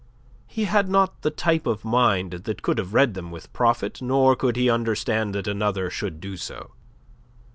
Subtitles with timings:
[0.47, 4.35] He had not the type of mind that could have read them with profit nor
[4.35, 6.71] could he understand that another should do so.